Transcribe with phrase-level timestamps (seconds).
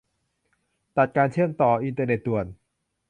[0.97, 2.45] ตัดการเชื่อมต่ออินเทอร์เน็ตด่วน